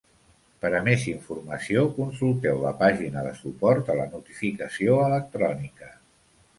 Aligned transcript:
Per 0.63 0.69
a 0.77 0.79
més 0.87 1.03
informació 1.11 1.83
consulteu 1.99 2.63
la 2.65 2.73
pàgina 2.81 3.25
de 3.29 3.37
suport 3.43 3.95
a 3.97 4.01
la 4.03 4.11
notificació 4.19 5.01
electrònica. 5.13 5.97